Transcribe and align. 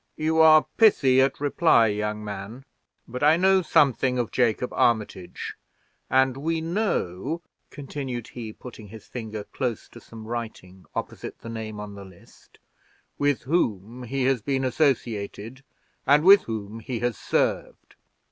"You 0.17 0.39
are 0.39 0.65
pithy 0.77 1.21
at 1.21 1.39
reply, 1.39 1.85
young 1.85 2.25
man; 2.25 2.65
but 3.07 3.21
I 3.21 3.37
know 3.37 3.61
something 3.61 4.17
of 4.17 4.31
Jacob 4.31 4.73
Armitage, 4.73 5.53
and 6.09 6.37
we 6.37 6.59
know," 6.59 7.43
continued 7.69 8.29
he, 8.29 8.51
putting 8.51 8.87
his 8.87 9.05
finger 9.05 9.43
close 9.43 9.87
to 9.89 10.01
some 10.01 10.25
writing 10.25 10.85
opposite 10.95 11.41
the 11.41 11.49
name 11.49 11.79
on 11.79 11.93
the 11.93 12.03
list, 12.03 12.57
"with 13.19 13.43
whom 13.43 14.01
he 14.01 14.23
has 14.23 14.41
associated, 14.47 15.63
and 16.07 16.23
with 16.23 16.45
whom 16.45 16.79
he 16.79 16.97
has 17.01 17.15
served. 17.15 17.95